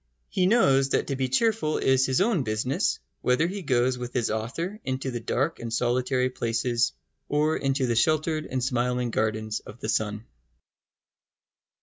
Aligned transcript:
He 0.29 0.47
knows 0.47 0.89
that 0.89 1.05
to 1.05 1.15
be 1.15 1.29
cheerful 1.29 1.77
is 1.77 2.07
his 2.07 2.21
own 2.21 2.41
business, 2.41 2.97
whether 3.21 3.45
he 3.45 3.61
goes 3.61 3.99
with 3.99 4.15
his 4.15 4.31
author 4.31 4.79
into 4.83 5.11
the 5.11 5.19
dark 5.19 5.59
and 5.59 5.71
solitary 5.71 6.31
places 6.31 6.93
or 7.29 7.55
into 7.55 7.85
the 7.85 7.95
sheltered 7.95 8.47
and 8.47 8.63
smiling 8.63 9.11
gardens 9.11 9.59
of 9.59 9.79
the 9.79 9.89
sun. 9.89 10.25